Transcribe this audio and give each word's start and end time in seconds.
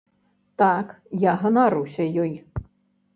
Так, 0.61 0.95
я 1.23 1.35
ганаруся 1.43 2.03
ёй. 2.25 2.31